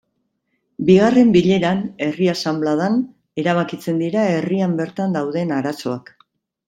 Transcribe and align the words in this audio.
Bigarren 0.85 1.33
bileran 1.35 1.83
herri 2.07 2.29
asanbladan 2.33 2.97
erabakitzen 3.43 4.01
dira 4.05 4.25
herrian 4.39 4.75
bertan 4.81 5.15
dauden 5.19 5.55
arazoak. 5.59 6.11